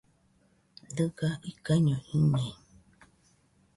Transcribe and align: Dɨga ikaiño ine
Dɨga 0.95 1.29
ikaiño 1.51 1.97
ine 2.17 2.43